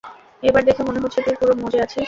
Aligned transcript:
এবার 0.43 0.61
দেখে 0.63 0.81
মনে 0.83 0.99
হচ্ছে 0.99 1.19
তুই 1.21 1.35
পুরো 1.39 1.53
মজে 1.55 1.79
আছিস। 1.81 1.99